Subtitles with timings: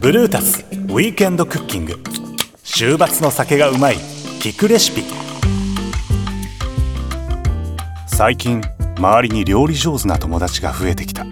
[0.00, 1.98] ブルータスウィークエンドクッキング。
[2.62, 3.96] 週末の酒がうまい
[4.40, 5.02] 聞くレシピ。
[8.06, 8.62] 最近
[8.96, 11.26] 周りに料理上手な友達が増えてきた。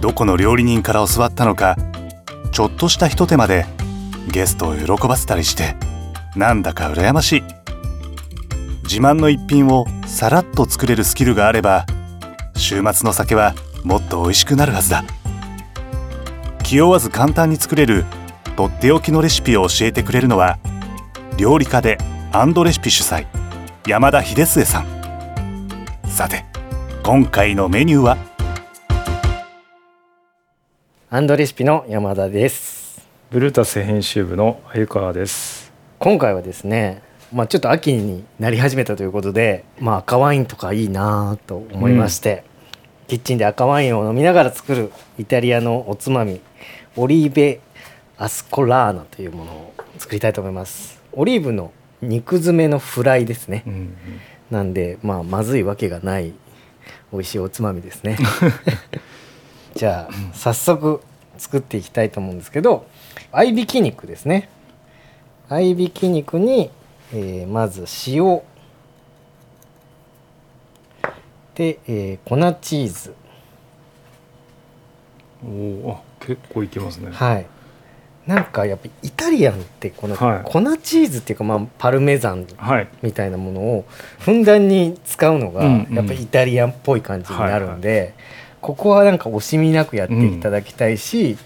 [0.00, 1.76] どこの料理人から教わったのか
[2.52, 3.66] ちょっとしたひと手間で
[4.30, 5.74] ゲストを喜ばせたりして
[6.36, 7.42] なんだか羨ましい。
[8.84, 11.84] 自慢の一品をさらっと作れるスキルがあれば
[12.58, 13.54] 週末の酒は
[13.84, 15.04] もっと美味しくなるはずだ。
[16.64, 18.04] 気負わず簡単に作れる
[18.56, 20.58] とっておきのレシピを教えてくれるのは
[21.38, 21.96] 料理家で
[22.32, 23.26] アンドレシピ主催
[23.86, 24.86] 山田秀末さん。
[26.06, 26.44] さて
[27.02, 28.18] 今回のメニューは？
[31.10, 33.08] アンドレシピの山田です。
[33.30, 35.72] ブルータス編集部の鮎川です。
[35.98, 37.02] 今回はですね
[37.32, 42.44] まあちょっと秋になり始めたということでまあ赤ワインとかいいなと思いまして、
[43.08, 46.42] キッチンで赤ワインを飲みながら作るイタリアのおつまみ
[46.94, 47.60] オリーベ
[48.18, 51.00] アスコラーナというものを作りたいと思います。
[51.14, 53.96] オリーブの肉詰めのフライですね、うん
[54.50, 56.32] なんでまあまずいわけがない
[57.12, 58.18] 美味しいおつまみですね。
[59.74, 61.02] じゃあ早速
[61.38, 62.86] 作っていきたいと思うんですけど
[63.32, 64.50] 合いびき肉ですね。
[65.48, 66.70] 合いびき肉に、
[67.12, 68.42] えーまず塩
[71.58, 73.14] で、えー粉チーズ。
[75.44, 75.48] お
[75.88, 77.10] おあ結構いけますね。
[77.12, 77.46] はい。
[78.26, 80.42] なんかやっぱイタリアンってこのはい。
[80.44, 82.88] 粉チーズっていうか、まあ、パルメザンはい。
[83.02, 83.84] みたいなものを
[84.20, 88.14] ふんだんに使うのがやっぱイタリアンっぽい感じになるんで、
[88.60, 91.36] ここはなんか惜しみなくやっていただきたいし、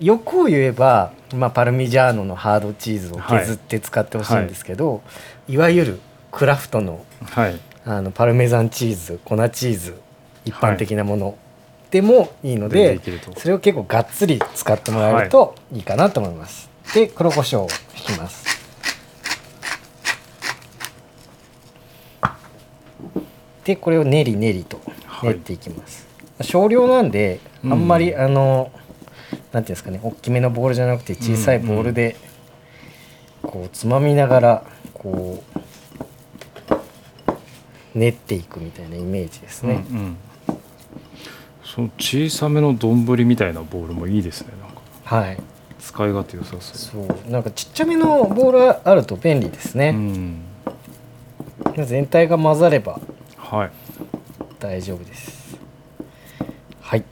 [0.00, 5.00] 欲を言えば、まあ、パルミジャーノのハードチーズを削って使ってほしいんですけど、
[5.48, 6.00] いわゆる
[6.30, 10.00] クラフトのはいあのパルメザンチーズ粉チーズ
[10.44, 11.36] 一般的なもの。
[11.90, 13.00] でもいいので、
[13.36, 15.80] それを結構がっつり使ってもらえるとい。
[15.80, 16.70] いかなと思います。
[16.94, 18.46] で黒胡椒を引きます。
[23.64, 24.80] でこれを練り練りと
[25.22, 26.06] 練っていきます。
[26.40, 28.72] 少量なんであんまり、あの
[29.52, 32.16] なんていうんですかね大きめのボールじゃなくて小さいボールで、
[33.42, 34.64] こうつまみながら
[34.94, 35.51] こう
[37.94, 39.84] 練っていくみたいなイメージですね。
[39.90, 40.16] うんうん
[41.64, 45.38] その小さめの丼みたいなボールもいいですねなんかはい。
[45.80, 49.92] 使い勝手良さそうそうなんかちっちゃめのボールがあると便利ですうね。
[49.92, 50.42] ん
[51.86, 53.00] 全体が混ざれば
[53.38, 53.70] はい
[54.58, 55.56] 大丈夫です。
[56.80, 57.04] はい。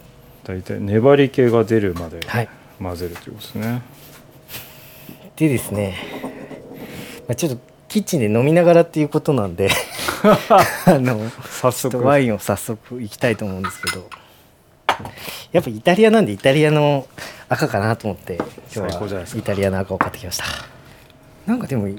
[0.44, 2.48] 大体粘り気が出るまではい。
[2.82, 3.82] 混ぜるということですね
[5.36, 5.96] でですね、
[7.28, 7.58] まあ、ちょっと
[7.88, 9.70] キッチンで飲みながらっていうことなんで
[10.86, 12.00] あの早速。
[12.00, 14.08] ワインを早速いきたいと思うんですけど。
[15.52, 17.06] やっぱイタリアなんでイタリアの
[17.48, 18.34] 赤かなと思って
[18.74, 20.44] 今日はイタリアの赤を買ってきました。
[21.46, 21.98] なんかでもイ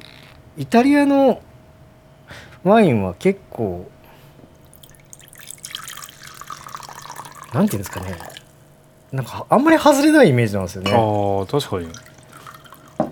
[0.57, 1.41] イタリアの
[2.63, 3.89] ワインは結構
[7.53, 8.17] なんていうんですかね。
[9.11, 10.91] なんかあんまり外れないイメージなんですよね。
[10.91, 11.91] ああ確かに。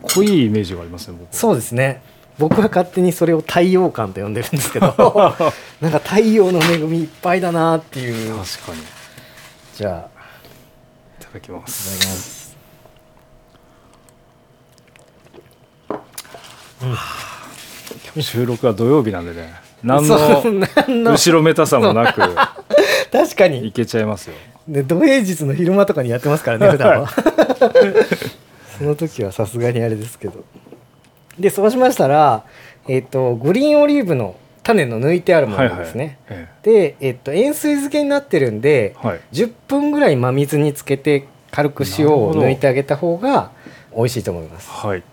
[0.02, 2.02] 濃いイメージがありますねそうですね
[2.40, 4.88] 僕は勝手にそれを太陽感と呼んでるんですけど
[5.82, 8.38] なんか太陽の恵みいっぱいだなっていう。
[8.38, 8.80] 確かに。
[8.80, 8.84] い
[9.76, 10.20] じゃあ
[11.20, 12.58] ただきまいただすきます。
[16.80, 20.18] 今日収録は土曜日なんでね何の
[21.12, 22.22] 後ろめたさもなく
[23.12, 24.36] 確かいにけちゃいますよ。
[24.68, 27.10] で土平日の昼間とかにやってますからね普段は。
[28.78, 30.46] その時はさすがにあれですけど
[31.40, 32.44] でそうしましたら
[32.88, 39.22] えっ、とグリーンオリーブの種の抜いてあるものですね、えで、えっと塩水漬けになってるんで、えはい。
[39.32, 43.52] 10分ぐらい真水につけて軽く塩を抜いてあげた方が
[43.96, 44.70] 美味しいと思います。
[44.70, 45.04] はい。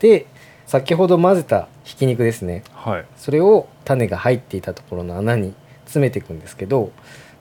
[0.00, 0.26] で
[0.66, 2.64] 先ほど混ぜたひき肉ですね。
[2.72, 3.04] はい。
[3.16, 5.54] それを種が入っていたところの穴に
[5.84, 6.90] 詰めていくんですけど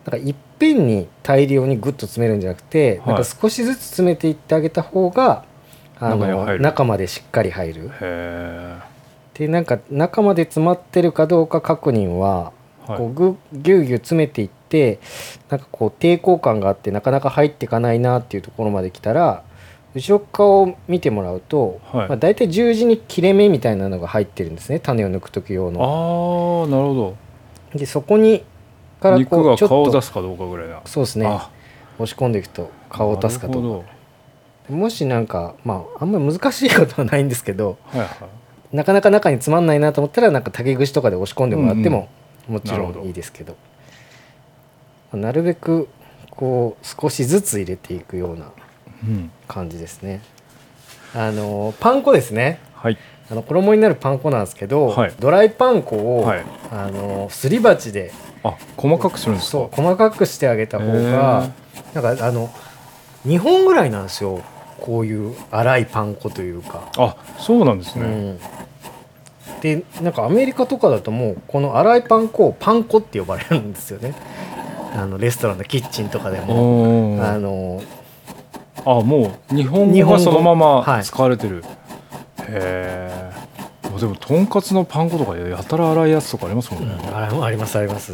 [0.06, 5.44] なんかいっぺんに大量にグッと詰めるんじゃなくて、はいなんか少しずつ詰めていってあげた方が
[6.00, 7.92] あの中までしっかり入る。
[8.01, 8.80] へ
[9.33, 12.53] でなんか中まで詰まってるかどうか確認は
[12.88, 15.00] こうぐぎゅうぎゅう詰めていって
[15.50, 19.44] なんかこう抵抗感があってなかなか入っていかないなっていうところまで来たら
[19.94, 22.09] 後ろ側を見てもらうと、はい。
[22.09, 24.80] まあ、大体十字に切れ目みたいなのが入ってるんですね。
[24.80, 26.65] 種を抜く時用あの。
[26.65, 27.15] あなるほ
[27.74, 28.44] でそこに
[29.00, 30.81] からこうちょっが顔を出とすかどうかぐらいな。
[30.86, 31.25] そうですね。
[31.27, 31.50] あ。
[31.98, 33.83] 押し込んでいくと顔を出すかとなるほ
[34.69, 38.27] もしなんかまああんまり難しいことはないんですけどどはいは
[38.73, 38.75] い。
[38.75, 42.09] なかなか中につまんないなと思ったらなんか竹串とかで押し込んでもらっても
[42.47, 43.56] もちろんいいですけど。
[45.13, 45.88] なるべく
[46.31, 48.51] こう少しずつ入れていくような
[49.03, 49.31] うん。
[49.47, 50.21] 感じですね。
[51.13, 52.59] あのパン粉ですね。
[52.73, 52.97] はい。
[53.31, 55.13] あの衣になるパン粉なんですけど、はい。
[55.19, 56.44] ドライパン粉を、はい。
[56.71, 58.12] あのすり鉢で
[58.44, 59.51] あ細かくするんですか？
[59.51, 61.50] そう細かくしてあげた方が
[61.94, 62.50] なんかあの
[63.25, 64.41] 2本ぐらいなんですよ
[64.85, 66.89] こういう粗いパン粉というか。
[66.97, 68.39] あそうなんですね、うん、
[69.61, 74.13] でなんかアメリカとかだともうこの粗いパン粉をパン粉って呼ばれるんですよね。
[74.95, 77.19] あのレストランのキッチンとかでも。
[77.21, 77.81] あの
[78.87, 80.23] あもう日本語が日本語。
[80.23, 81.03] そのままはい。
[81.03, 81.63] 使われてる、
[82.47, 83.45] へえ
[83.99, 88.13] でもとんかつのパン粉とかやたら粗いやつとかありますもんね、あありますあります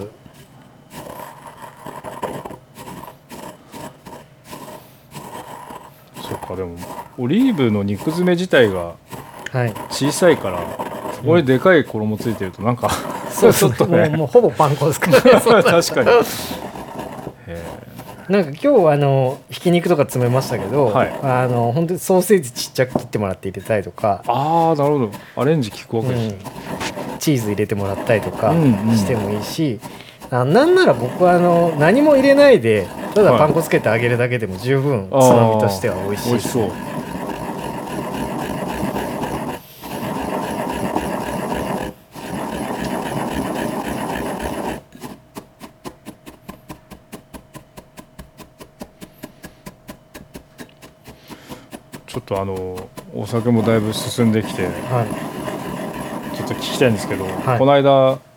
[6.21, 6.77] そっかでも
[7.17, 8.95] オリーブの肉詰め自体が
[9.51, 9.73] はい。
[9.89, 10.59] 小さいから
[11.13, 12.89] そこにでかい衣ついてるとなんか、
[13.29, 14.09] そうそう ちょっとね。
[14.09, 15.17] もうもうほぼパン粉ですから。
[15.17, 16.09] ね 確かに。
[17.47, 17.81] へ
[18.29, 21.13] なんか今日あのひき肉とか詰めましたけど、はい。
[21.21, 25.11] あの本当にソーセージちっちゃく切ってもらって入れたりとか、ああなるほど。
[25.35, 26.37] アレンジ効くわけですね、
[27.13, 27.17] うん。
[27.19, 28.97] チーズ入れてもらったりとかうんうん。
[28.97, 29.81] してもいいし、
[30.33, 33.39] あなんなら僕はあの何も入れないでただはい。
[33.39, 36.71] パン粉つけてあげるだけでも十分つまみとしては美味しい美味しそう。
[52.07, 55.05] ちょっとあのお酒もだいぶ進んできては
[56.33, 56.35] い。
[56.37, 57.59] ちょっと聞きたいんですけど、はい。
[57.59, 58.30] この間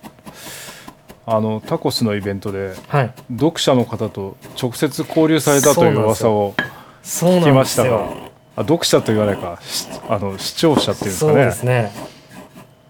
[1.26, 3.12] あのタコスのイベントではい。
[3.32, 6.54] 読者の方と直接交流されたという噂を
[7.02, 8.08] そう聞きましたが
[8.56, 11.92] あ読者と言わないかしあの視聴者っていうんですそうかねですね。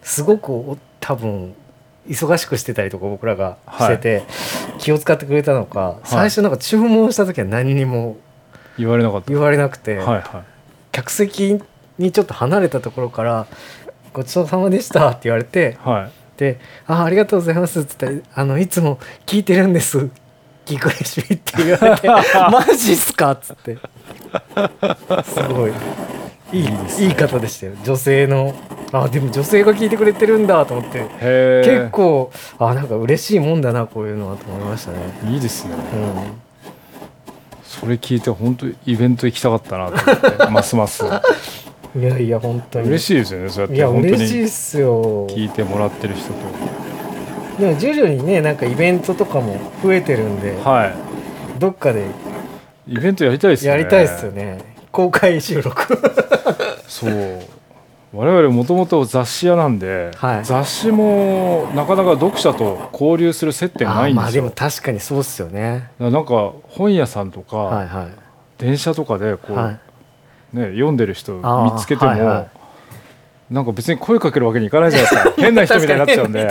[0.03, 1.55] すごくお多分
[2.09, 4.23] 忙しくしてたりとか僕らがしてて、
[4.79, 8.19] 気を使ってくれたのか、最初なんか注文した時は何にも
[8.77, 9.31] 言われなかった。
[9.33, 10.23] 言われなくて、はいはい。
[10.93, 11.59] 客席
[11.99, 13.47] にちょっと離れたところから
[14.13, 20.09] 「ごちそうさまでした」って言われてはいで「あありがとうございます」っつってあの「いつも聞いてるんです。
[20.67, 22.09] 聞くレシピ」って言われて
[22.51, 23.77] 「マジっすか?」っつって。
[25.25, 25.73] すごい。
[26.53, 27.73] いいいいですいい方でしたよ。
[27.85, 28.55] 女性の
[28.93, 31.01] あでも女性が聞いてくれてるんだと思って。
[31.65, 34.99] 結構あなんか嬉しいもんだなこういうのはと思いましたね。
[35.29, 35.75] いいですね。
[35.75, 36.45] うん。
[37.65, 41.03] それ聞いて本当イベント行きたかったなと思ってますます
[41.97, 42.89] いやいや本当に。
[42.89, 45.27] 嬉しいですよねそうやっいやて本当に嬉しいっすよ。
[45.29, 46.35] 聞いてもらってる人と。
[47.61, 50.93] でも徐々にねなんかイベントとかも増えてるんで、は
[51.59, 52.07] どっかで
[52.89, 53.79] いイベントやりたいですよね。
[53.79, 54.59] やりたいっすよね。
[54.91, 55.99] 公開収録。
[56.89, 57.41] そう。
[58.13, 60.45] 我々もともと雑誌屋なんで、はい。
[60.45, 65.91] 雑誌もなかなか読者と交流する接点ないんあまあですよでも確かにそうっすよね。
[65.99, 68.07] なんか本屋さんとか、はいはい。
[68.59, 69.81] 電車とかでこう、はい
[70.55, 72.49] ね、読んでる人見つけても、はいは
[73.51, 76.49] なんか別に声かけるわけにいかないじゃないですか変な人みたいになっちゃうんで。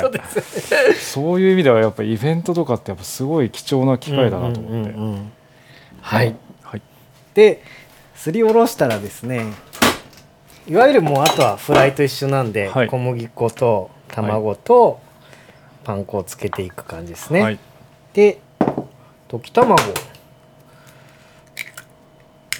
[0.99, 5.31] そういう意味ではやっぱイベントとかってやっぱすごい貴重な機会だなと思って、うんうんうんうん。
[6.01, 6.35] はい。
[6.61, 6.81] はい。
[7.33, 7.63] で
[8.13, 9.45] すりおろしたらですね
[10.67, 12.87] いわゆるもうあとはフライと一緒なんで、はい。
[12.87, 14.99] 小麦粉と卵と
[15.83, 17.59] パン粉をつけていく感じですね、はい。
[18.13, 18.39] で
[19.29, 19.77] 溶き卵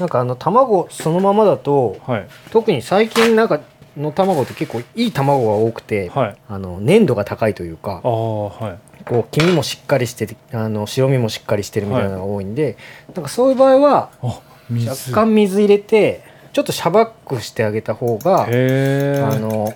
[0.04, 2.28] なんかあの卵そのままだとはい。
[2.52, 3.62] 特に最近なんか
[3.96, 6.38] の卵って結構いい卵が多くて、はい。
[6.50, 9.06] あの粘度が高いというかはい。
[9.06, 12.76] こう黄身もしっかりしててあの白身もしっかりしてるみたいなのが多いんで、
[13.16, 19.74] なんかそういう場合は若干水入れてちょっとシャバックしてあげた方があの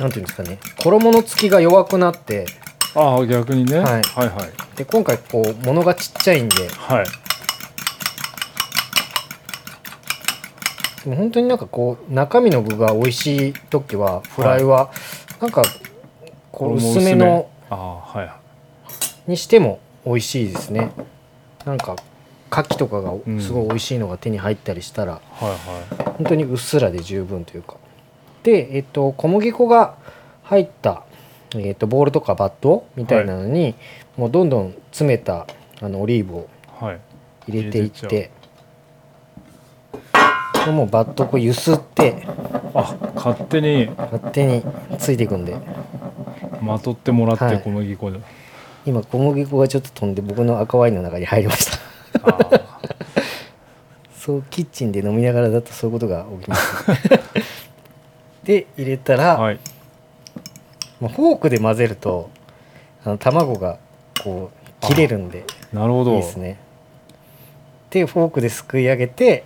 [0.00, 2.44] なんていうんですかね衣のつきが弱くなって
[2.94, 4.02] ああ逆にね、はい。
[4.02, 4.76] はいはい。
[4.76, 7.06] で今回こう物がちっちゃいんではい
[11.08, 14.90] でも本当になんかこう中身の具が美味しい時はフライは
[15.40, 15.62] なんか
[16.52, 17.48] こう衣薄めの
[19.26, 20.90] にしても美味しいですね。
[21.64, 21.96] なんか
[22.50, 23.40] 牡蠣とかがん。
[23.40, 25.22] すごい美味しいのが手に入ったりしたら、
[26.18, 27.76] 本当にうっすらで十分というか。
[28.42, 29.96] で、えっと、小麦粉が
[30.44, 31.04] 入った、
[31.54, 33.74] えっと、ボウルとかバットみたいなのに、
[34.18, 35.46] もうどんどん詰めた
[35.80, 36.48] あのオリーブを
[37.46, 38.30] 入れていっ入
[40.68, 42.26] れもうバットをこう揺すって
[42.74, 43.86] あ勝手に。
[43.86, 44.62] 勝手に
[44.98, 45.56] ついていくんで。
[46.60, 47.62] まとってもらってはい。
[47.62, 48.20] 小麦粉で、
[48.84, 51.78] 今小麦粉がちょっと飛んで僕の赤ワインの中に入りました。
[54.18, 56.84] そうキッチンで飲みながらだとそういうことが起きます、
[58.44, 59.58] で入れたら、はい。
[61.00, 62.30] まあフォークで混ぜると
[63.04, 63.78] あの卵が
[64.22, 64.50] こ
[64.82, 66.14] う切れるんでなるほど。
[66.14, 66.58] いいですね。
[67.90, 69.44] でフォークですくい上げて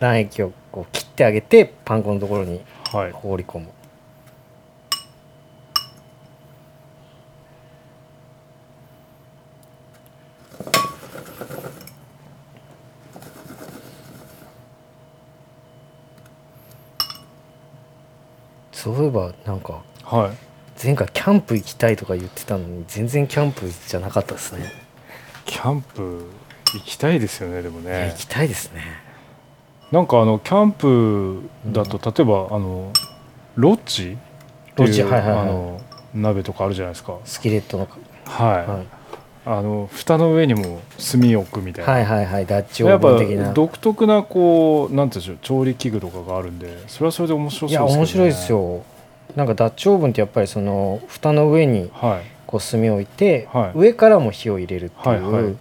[0.00, 2.60] 卵液をこう切ってあげてパン粉のところに
[2.92, 3.12] はい。
[3.12, 3.68] 放り込む。
[18.72, 20.36] そういえばなんかはい。
[20.84, 24.70] 前回キャンプ行きたいとか言ってたのに全然キャンプじゃなかったですね。
[25.46, 26.30] キャンプ
[26.74, 28.10] 行きたいですよねでもね。
[28.12, 28.82] 行きたいですね
[29.94, 32.92] なんかあのキャンプだと、例えばあの
[33.54, 34.18] ロッジ
[34.72, 35.80] っていうロッジはいはいはいあの
[36.12, 37.16] 鍋とかあるじゃないですか。
[37.24, 37.86] スキレットの、
[38.24, 38.86] はい、はい、
[39.46, 42.46] あの蓋の上にも炭を置くみたいな、はいはいはい。
[42.46, 43.52] ダッチオーブン的な。
[43.52, 48.82] 独特なこうなんていうんでしょう調理器具とかがあるんでそれはそれで面白そういですね、や面白いですよ。
[49.36, 52.34] なんかダッチオーブンってやっぱりその蓋の上にはい。
[52.48, 53.78] こう炭を置いて、はい。
[53.78, 55.56] 上からも火を入れるっていう、はいはい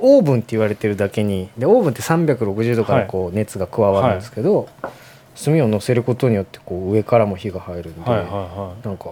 [0.00, 4.68] オーブンって言われてるだけにでオーブンって360度からこう熱が加わるんですけど、
[5.44, 9.10] 炭を乗せることによってこう上からも火が入るんで、はいはいはなんか、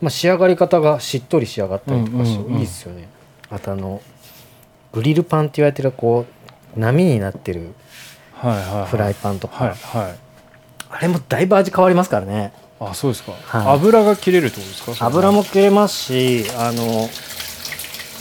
[0.00, 2.60] まあ、仕上がり方がしっとり仕上がったりとかして、うんうんうん。
[2.60, 3.08] いいですよね。
[3.50, 4.00] あとあの
[4.92, 6.26] グリルパンって言われてるこ
[6.76, 7.64] う波になってるい
[8.34, 8.86] はいはいはい。
[8.86, 10.14] フライパンとか、はいはい。
[10.90, 12.52] あれもだいぶ味変わりますからね。
[12.80, 13.74] あそうですか、はい。
[13.76, 15.06] 油が切れるってことですか？
[15.06, 17.08] 油も切れますしあの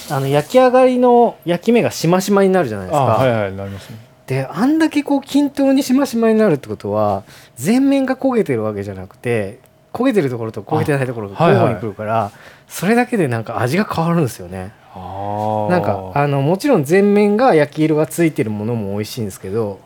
[0.10, 3.98] あの焼き上がりの焼き目がしましまになるじゃないですか、あはいはいなりますね。
[4.27, 7.24] であんだけこう均等にしましまになるってことは
[7.55, 9.60] 全面が焦げてるわけじゃなくて
[9.91, 12.31] 焦げてるところと焦げてないところが交互に来るから、
[12.67, 14.72] それだけでなんか味が変わるんですよね。
[14.95, 19.79] なんかあのもちろん全面が焼き色がついてるものも美味しいんですけど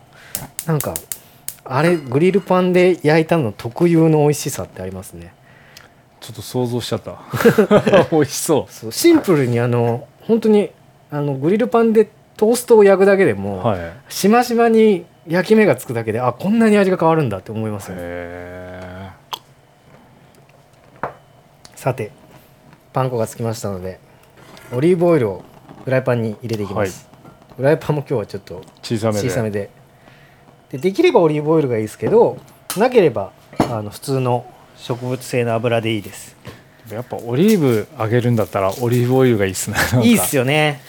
[0.66, 0.94] なんか
[1.64, 5.32] あれグリルパンで焼いたの特有の美味しさってありますね
[6.20, 7.18] ちょっと想像しちゃった。
[8.10, 8.72] 美味しそう。
[8.72, 8.92] そう。
[8.92, 10.70] シンプルにあの本当に
[11.10, 13.80] あのグリルパンでトーストを焼くだけでも、はい。
[14.08, 18.02] しましまに焼き目がつくだけであこんなに味が変わるんだって思いますよね。
[18.04, 19.10] へ
[21.74, 22.10] さて
[22.92, 24.00] パン粉がつきましたので
[24.72, 25.44] オリーブオイルを
[25.84, 27.08] フライパンに入れていきます、
[27.56, 29.28] フライパンも今日はちょっと小さめで。
[29.28, 29.70] 小さめで。
[30.70, 32.36] でできればオリーブオイルがいいですけど
[32.76, 34.44] なければあの普通の
[34.78, 36.36] 植物性の油でいいです。
[36.90, 39.76] やっぱオリーブ揚げるんだったらオリーブオイルがいいっすね。
[40.02, 40.80] いいっすよね。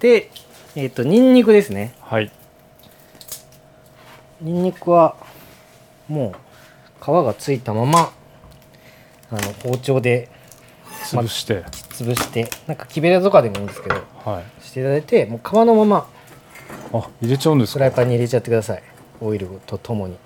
[0.00, 0.30] で
[0.76, 1.94] えっ、とニンニクですね。
[2.00, 2.30] はい。
[4.42, 5.16] ニンニクは
[6.08, 6.34] も
[7.00, 8.12] う皮がついたまま
[9.30, 10.28] あの包丁で
[11.04, 14.62] 潰して、潰してなんか木べらとかでもいいんですけどはい。
[14.62, 16.08] していただいてもう皮のまま
[16.92, 17.74] あ入れちゃうんですか？
[17.74, 18.82] フライパンに入れちゃってください。
[19.20, 20.16] オイルとともに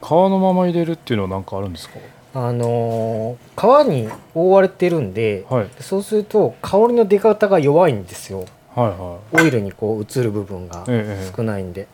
[0.00, 1.98] 皮のまま入れるっていうのは何かあるんですか？
[2.34, 5.68] あのー皮に覆われてるんで、はい。
[5.80, 8.46] そうすると香りの出方が弱いんですよ。
[8.74, 11.88] はいはオイルにこう移る部分がいええ少ないんで、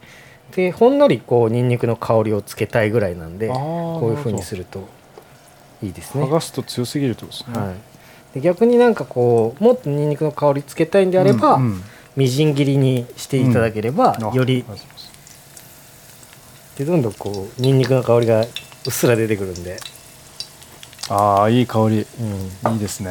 [0.54, 4.86] でほんのりこうニンニクの香りをつけたいぐらいなんでこういう風にするると
[5.82, 6.24] いいですね。
[6.24, 7.74] 剥がすと強すぎるとですね、はい、
[8.34, 11.82] で逆になんかこうもっとニンニクの香りつけたいんであれば、うんうん。
[12.16, 15.10] みじん切りにしていただければ、あよりありがとうございます
[16.76, 18.46] でどんどんこうニンニクの香りがう
[18.88, 19.78] っすら出てくるんで、
[21.08, 22.06] ああいい香り。
[22.20, 23.10] うん、いいですね。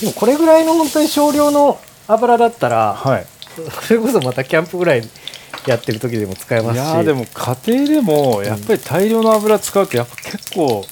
[0.00, 3.26] でもこれぐらいの本当に少量の油だったら、はい。
[3.86, 5.08] それこそまたキャンプぐらい
[5.66, 6.82] やってる時でも使えますし。
[6.82, 10.84] いやーでも家庭でもやっぱり大量の油使うとやっぱ結構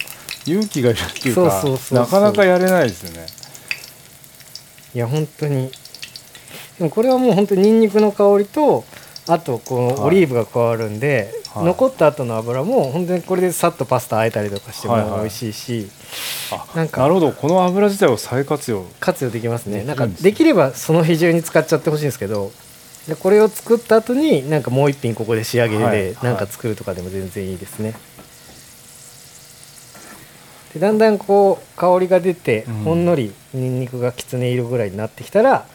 [0.47, 1.99] 勇気がいるっていうかそうそうそうそう。
[1.99, 3.27] なかなかやれないですよね。
[4.95, 5.73] いや本当に
[6.81, 8.85] でもこれはもう本当にニンニクの香りと
[9.29, 10.01] あとこのはい。
[10.01, 11.65] オリーブが加わるんで、はい。
[11.67, 15.21] 残った後の油も本当にこれでさっとパスタ和えたりとかしてもはいはい。
[15.21, 15.91] 美味しいし、
[16.51, 17.31] あなんかなるほど。
[17.31, 18.87] この油自体を再活用。
[18.99, 19.85] 活用できますね。
[19.85, 22.51] なんかできればその日中に使っちゃってほしいんですけど
[23.07, 25.93] でこれを作った後になんかもう一品ここで仕上げはい。
[25.93, 27.95] でなんか作るとかでも全然いいですね、
[30.73, 32.75] でだんだんこう香りが出て、うん。
[32.85, 35.67] ほんのりにんにくがきつね色ぐらいになってきたらこ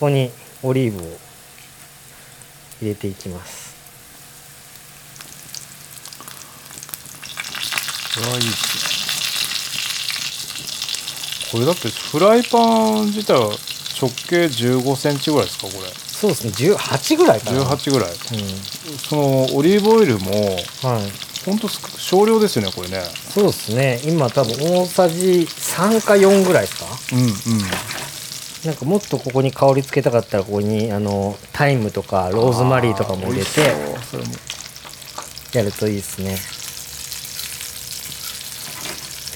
[0.00, 0.30] こに
[0.64, 1.02] オリーブを
[2.80, 3.74] 入れていきます。
[11.52, 13.50] これだってフライパン自体は
[14.00, 15.88] 直径1 5センチぐらいですかこれ。
[15.88, 16.52] そうですね。
[16.52, 17.64] 18ぐらいかな。
[17.64, 18.10] 18ぐらい。
[18.10, 18.16] うん。
[18.98, 21.12] そのオリーブオイルもはい。
[21.44, 23.02] ほんと少量ですよねこれね。
[23.28, 24.00] そうですね。
[24.04, 26.86] 今多分大さじ3か4ぐらいですか？
[27.12, 27.30] うんうん
[28.64, 33.60] なんかもっとここに香りつけたかったらここにあのタイムとかローズマリーとかも入れて
[35.52, 36.38] やるといいですね。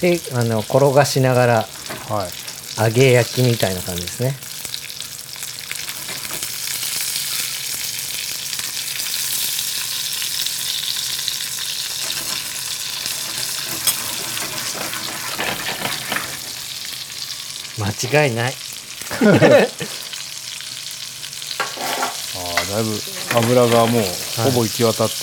[0.01, 1.53] であの転がしながら
[2.09, 2.49] はい。
[2.81, 4.33] 揚げ焼きみたいな感じですね。
[17.77, 18.68] 間違いない
[19.19, 19.39] あー
[22.71, 22.91] だいぶ
[23.37, 24.03] 油がもう
[24.43, 25.13] ほぼ行き渡って、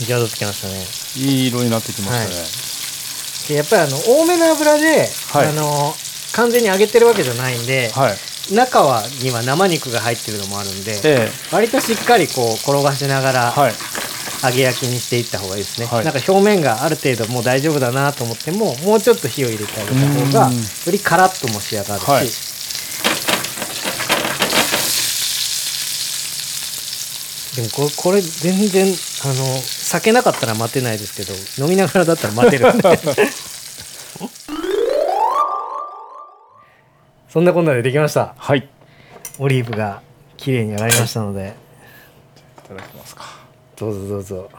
[0.00, 0.84] 行き渡ってきましたね。
[1.16, 2.34] い、い色になってきましたね、
[3.48, 5.48] でやっぱりあの多めの油で、はい。
[5.48, 5.94] あの
[6.34, 8.18] 完全に揚げてるわけじゃないんで、はい。
[8.54, 13.74] 中はには生肉が入ってるのもあるんで、え割としっかりこう転がしながらえはい。
[14.44, 16.04] 揚げ焼きにしていった方がいいですね、はい。
[16.04, 20.56] なんか表面がある程度もう大丈夫だなと思ってももうちょっと火を入れてあげた方がうん。
[20.56, 22.28] よりカラッとも仕上がるし、はい
[27.56, 28.94] でもこれこれ全然あの
[29.62, 31.24] 酒なかったら待てないですけ
[31.58, 32.84] ど飲みながらだったら待てるんで。
[37.28, 38.34] そんなこんなでできました。
[38.38, 38.60] はい。
[38.60, 38.68] い
[39.38, 40.00] オリーブが
[40.36, 41.54] 綺麗に揚がりましたので。
[42.66, 43.24] ただきますか。
[43.76, 44.50] どうぞどうぞ。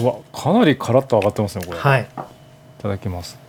[0.00, 2.08] うわかなりカラッと揚がってますねこれ、い、はい
[2.78, 3.38] ただきます。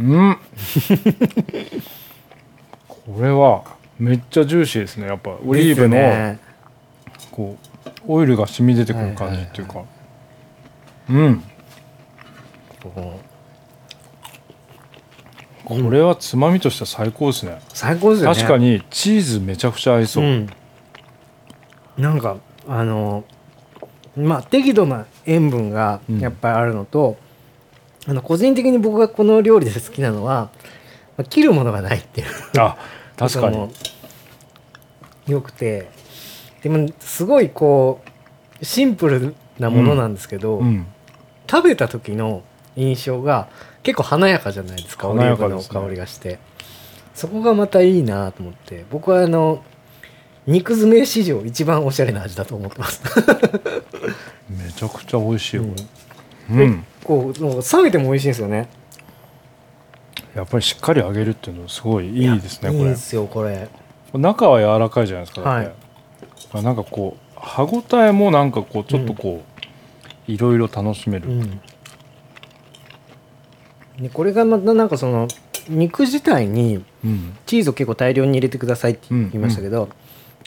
[0.00, 0.38] うん
[3.14, 3.64] これは
[3.98, 5.06] めっちゃジューシーですね。
[5.06, 6.36] やっぱオリーブの、
[7.30, 9.84] こうオイルが染み出てくる感じっていうか、
[11.08, 11.44] うん。
[12.82, 13.20] こ
[15.64, 18.34] これはつまみとしては最高ですね、う最高ですよね。
[18.34, 20.48] 確かにチーズめちゃくちゃ合いそう、ん、
[21.96, 23.24] なんかあの
[24.16, 27.16] まあ適度な塩分がやっぱりあるのと、
[28.06, 30.50] あの個人的に僕がこの料理で好きなのは、
[31.16, 32.26] まあ切るものがないっていう。
[32.58, 32.76] あ
[33.28, 33.56] 確かに。
[33.56, 33.72] ことも
[35.26, 35.88] よくて。
[36.62, 38.00] でもすごいこ
[38.60, 40.86] うシンプルなものなんですけど、うん。
[41.50, 42.42] 食べた時の
[42.76, 43.48] 印象が
[43.82, 46.38] 結構華やかじゃないですかオリーブの香りがして、
[47.14, 48.84] そこがまたいいなと思って。
[48.90, 49.62] 僕はあの
[50.46, 53.02] 肉詰め史上一番おしゃれな味だと思ってます。
[54.50, 55.62] めちゃくちゃ美味しいよ。
[55.62, 55.74] うん。
[55.74, 58.68] これうん、こうなんか冷めても美味しいんですよね
[60.34, 62.80] やっぱりしっかり揚げるっていうのすごいいいですねこれ。
[62.80, 63.68] いいですよこれ。
[64.14, 65.72] 中は柔らかいじゃないですかはい
[66.52, 69.42] まあなんかこう歯ごたえもなんかこうちょっとこ
[70.28, 71.60] う、いろいろ楽しめる、うん。
[74.00, 75.28] でこれがまたなんかその
[75.68, 77.36] 肉自体にうん。
[77.46, 79.88] チーズを結構大量に入れてくださいって言いましたけど、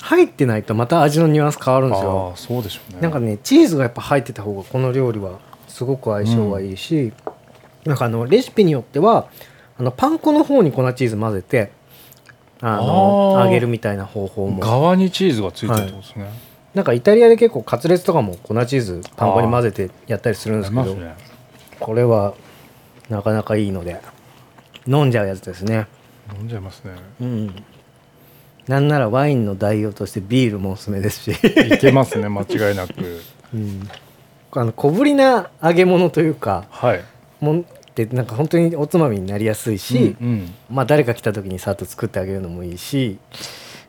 [0.02, 2.30] 入ってないとまた味のニュアンス変わるんですよ。
[2.32, 3.02] ああそうでしょうね。
[3.02, 7.14] なんかねチーズがやっぱ入ってた方がこの料理はすごく相性がいいし、
[7.86, 9.28] なんかあのレシピによっては
[9.78, 11.72] あのパン粉の方に粉チーズ混ぜて
[12.62, 14.60] あの揚げるみたいな方法も。
[14.60, 16.30] 側にチーズがついてるってことですね、
[16.74, 21.16] なんかイタリアで結構カツレツとかも粉チーズパン粉に混ぜてやったりするんですけど、ね
[21.80, 22.36] これは
[23.10, 24.02] なかなかいいので
[24.88, 25.88] 飲んじゃうやつですね。
[26.38, 26.96] 飲んじゃいますね。
[27.22, 27.64] うん。
[28.68, 31.36] なんならワインの代用としてビールもおすすめですし。
[31.36, 33.22] いけますね間違いなく。
[33.54, 33.90] うん。
[34.52, 37.04] あの小ぶりな揚げ物というかはい。
[37.42, 37.66] もん
[38.04, 40.54] ってなんか本当におつまみになりやすいし、うんうん。
[40.70, 43.18] まあ誰か来た時にさっと作ってあげるのもいいし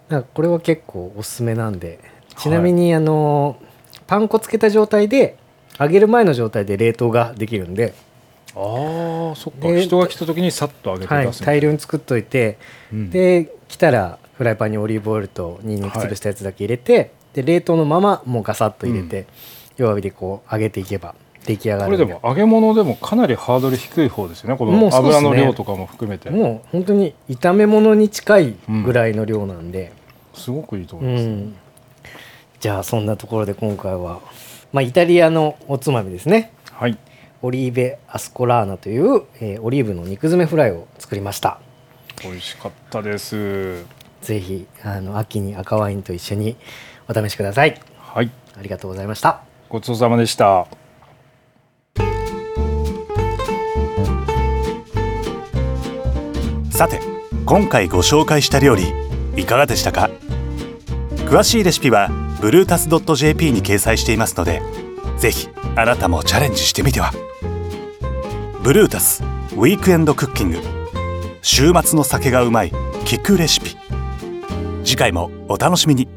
[0.09, 1.99] なんかこれは結構おすすめなんで
[2.39, 3.57] ちなみにあの、
[4.07, 5.37] パン粉つけた状態で
[5.81, 7.95] 揚げる前の状態で冷凍ができるんで、
[8.55, 9.69] ああそっか。
[9.69, 12.59] で人が来た時にさっと揚げてはい大量に作っといて、
[12.93, 13.11] うん。
[13.11, 19.27] で来たらフライパンにオリーブオイルとニンニク潰したやつだけ入れて、で冷凍のままもうガサッと入れて、
[19.77, 21.15] 弱火でこう揚げていけば
[21.47, 21.97] 出来上がこる。
[21.97, 29.93] んれでも揚げ物でもかなりハードル低い方ですよねこの油の量とかも含めて、もう本当に炒め物に近いぐらいの量なんで、
[30.35, 31.57] すごくいいとう思います、ん。
[32.61, 34.21] じゃあそんなところで今回は、
[34.73, 36.53] まあ、イタリアのおつまみですね。
[36.73, 36.99] はい。
[37.43, 41.61] オリーベ・アスコラーナという、えーオリーブの肉詰めフライを作りました。
[42.23, 43.85] 美味しかったです。
[44.23, 46.57] ぜひあの秋に赤ワインと一緒に
[47.09, 47.81] お試しください。
[47.99, 48.31] はい。
[48.59, 49.43] ありがとうございました。
[49.69, 50.67] ごちそうさまでした
[56.77, 57.01] さて
[57.47, 58.93] 今回ご紹介した料理
[59.35, 60.11] いかがでしたか？
[61.25, 62.11] 詳しいレシピは
[62.43, 64.61] ブルータス .jp に掲載していますので
[65.17, 67.13] ぜひあなたもチャレンジしてみては。
[68.63, 69.23] ブルータス
[69.55, 70.59] ウィークエンドクッキング。
[71.41, 72.71] 週末の酒がうまい
[73.07, 73.75] 聞くレシピ。
[74.85, 76.11] 次回もお楽しみに。